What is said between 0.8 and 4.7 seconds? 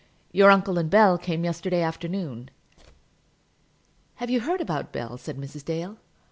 Bell came yesterday afternoon." "Have you heard